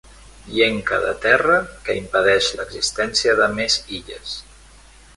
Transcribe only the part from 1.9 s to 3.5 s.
impedeix l'existència